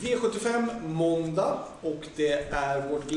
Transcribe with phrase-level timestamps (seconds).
[0.00, 3.10] V75 måndag och det är vårt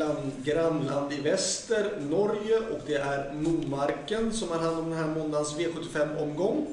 [0.43, 5.57] grannland i väster, Norge och det är Momarken som har hand om den här måndagens
[5.57, 6.67] V75-omgång.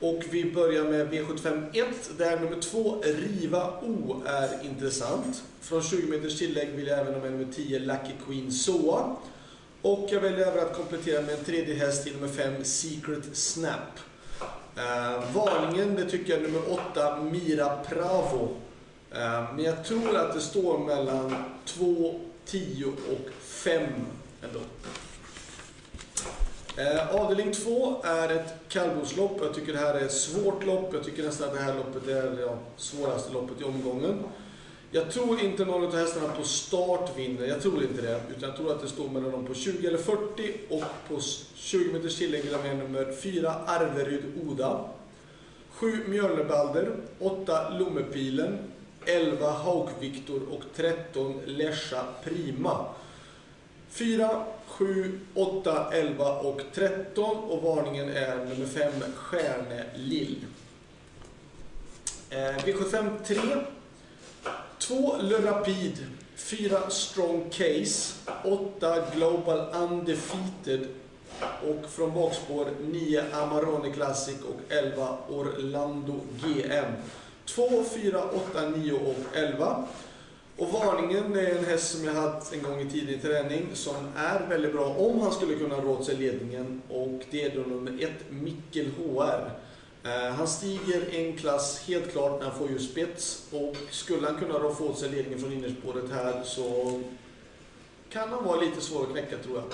[0.00, 5.42] Och vi börjar med V75 1 där nummer 2 Riva O är intressant.
[5.60, 9.16] Från 20 meters tillägg vill jag även ha med nummer 10 Lucky Queen Soa.
[9.82, 13.98] Och jag väljer även att komplettera med en tredje häst i nummer 5 Secret Snap.
[14.76, 18.56] Eh, varningen det tycker jag är nummer 8 Mira Pravo,
[19.10, 23.82] Eh, men jag tror att det står mellan 2, 10 och 5
[24.42, 24.60] ändå.
[26.76, 29.38] Eh, avdelning 2 är ett kallblodslopp.
[29.42, 30.90] Jag tycker det här är ett svårt lopp.
[30.94, 34.18] Jag tycker nästan att det här loppet är det ja, svåraste loppet i omgången.
[34.90, 37.46] Jag tror inte någon av hästarna på start vinner.
[37.46, 38.20] Jag tror inte det.
[38.36, 41.20] Utan jag tror att det står mellan dem på 20 eller 40 och på
[41.54, 44.84] 20 meters tillägg med nummer 4 Arveryd Oda.
[45.70, 46.96] 7 Mjölnebalder.
[47.18, 48.58] 8 Lommepilen,
[49.06, 52.86] 11 Hauk Viktor och 13 Lesha Prima.
[53.90, 60.46] 4, 7, 8, 11 och 13 och varningen är nummer 5 Stjärne Lill.
[62.30, 63.36] Eh, V75 3.
[64.78, 66.06] 2 Le Rapid.
[66.36, 70.88] 4 Strong Case, 8 Global Undefeated
[71.40, 76.92] och från bakspår 9 Amarone Classic och 11 Orlando GM.
[77.46, 79.86] 2, 4, 8, 9 och 11.
[80.56, 84.46] Och varningen är en häst som jag haft en gång i tidig träning som är
[84.48, 88.10] väldigt bra om han skulle kunna råda sig ledningen och det är då nummer 1
[88.30, 89.50] Mikkel HR.
[90.04, 94.36] Eh, han stiger en klass helt klart när han får just spets och skulle han
[94.36, 97.00] kunna få åt sig ledningen från innerspåret här så
[98.10, 99.72] kan han vara lite svår att knäcka tror jag.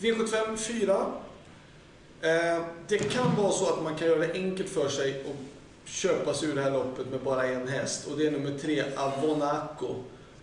[0.00, 1.06] V75 4.
[2.20, 5.36] Eh, det kan vara så att man kan göra det enkelt för sig och
[5.86, 8.84] köpa sig ur det här loppet med bara en häst och det är nummer 3
[8.96, 9.94] Avonaco.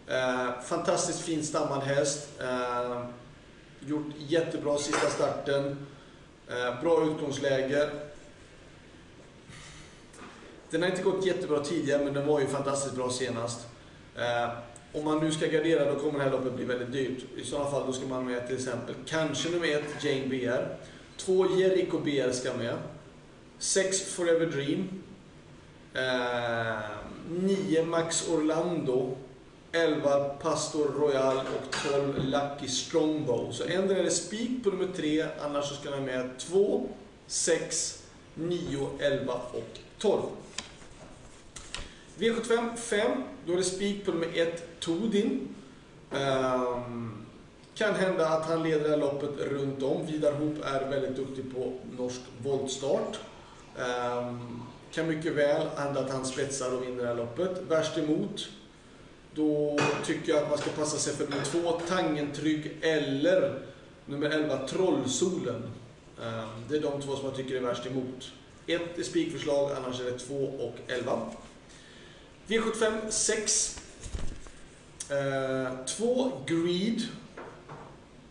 [0.08, 2.30] Eh, fantastiskt fin stammad häst.
[2.41, 3.05] Eh,
[3.80, 5.88] gjort jättebra sista starten.
[6.47, 7.90] Eh, bra utgångsläge.
[10.69, 13.59] Den har inte gått jättebra tidigare men den var ju fantastiskt bra senast.
[14.16, 14.50] Eh,
[14.94, 17.23] om man nu ska gardera då kommer det här loppet bli väldigt dyrt.
[17.38, 20.78] I sådana fall då ska man med till exempel kanske nummer 1 Jane BR.
[21.18, 22.75] 2 Jericho BR ska med.
[23.59, 25.03] 6 Forever Dream.
[25.94, 26.80] Eh,
[27.30, 29.18] 9 Max Orlando.
[29.76, 33.52] 11 Pastor Royal och 12 Lucky Strongbow.
[33.52, 36.90] Så ändå är det spik på nummer 3, annars så ska man med 2,
[37.28, 40.22] 6, 9, 11 och 12.
[42.18, 45.56] V75 5, då är det spik på nummer 1 Todin.
[46.12, 47.25] Um,
[47.75, 50.06] kan hända att han leder det här loppet runt om.
[50.06, 53.20] Vidar Hoop är väldigt duktig på norsk voltstart.
[53.78, 57.61] Um, kan mycket väl hända att han spetsar och vinner det här loppet.
[57.67, 58.50] Värst emot
[59.35, 63.59] då tycker jag att man ska passa sig för nummer 2, Tangentrygg eller
[64.06, 65.63] nummer 11, Trollsolen.
[66.23, 68.31] Ehm, det är de två som jag tycker är värst emot.
[68.67, 71.19] 1 är spikförslag, annars är det 2 och 11.
[72.47, 73.79] V75 6.
[75.97, 77.01] 2 Greed.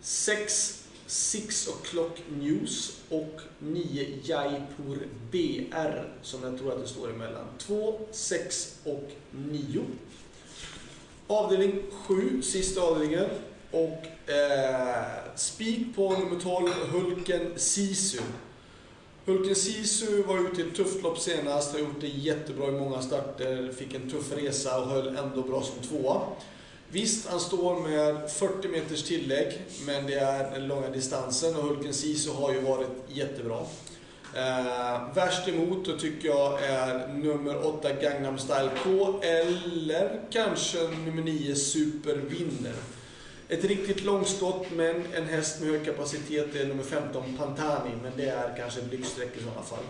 [0.01, 0.82] 6
[1.13, 7.47] 6 o'clock News och 9 Jaipur BR som jag tror att det står emellan.
[7.59, 9.85] 2, 6 och 9.
[11.27, 13.27] Avdelning 7, sista avdelningen.
[13.71, 15.07] Och eh,
[15.37, 18.21] spik på nummer 12, Hulken Sisu.
[19.25, 23.03] Hulken Sisu var ute i ett tufft lopp senast, har gjort det jättebra i många
[23.03, 26.23] starter, fick en tuff resa och höll ändå bra som tvåa.
[26.93, 31.95] Visst, han står med 40 meters tillägg, men det är den långa distansen och Hulken
[31.95, 33.59] Sisu har ju varit jättebra.
[34.37, 41.23] Eh, värst emot då tycker jag är nummer 8 Gangnam Style K eller kanske nummer
[41.23, 42.75] 9 Super Winner.
[43.49, 48.29] Ett riktigt långskott men en häst med hög kapacitet är nummer 15 Pantani men det
[48.29, 49.85] är kanske en blixtsträck i sådana fall.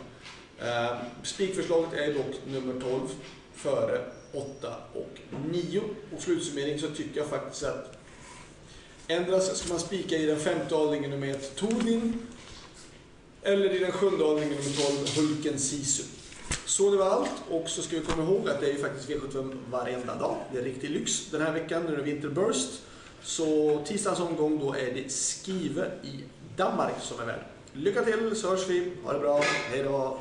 [0.58, 3.00] Eh, spikförslaget är dock nummer 12
[3.54, 4.00] före
[4.32, 4.61] 8
[5.70, 5.80] 9.
[6.16, 7.98] Och slutsummering så tycker jag faktiskt att
[9.08, 12.18] ändras ska man spika i den femte avdelningen nummer 1 Tordin
[13.42, 14.76] eller i den sjunde avdelningen nummer
[15.16, 16.02] 12, Hulken Sisu.
[16.66, 19.08] Så det var allt och så ska vi komma ihåg att det är ju faktiskt
[19.08, 20.36] V75 varenda dag.
[20.52, 21.26] Det är riktig lyx.
[21.30, 22.82] Den här veckan när det är Winterburst.
[23.22, 26.24] Så tisdagens omgång då är det Skive i
[26.56, 27.44] Danmark som är värd.
[27.72, 28.92] Lycka till så hörs vi.
[29.04, 29.40] Ha det bra.
[29.70, 30.18] Hej då.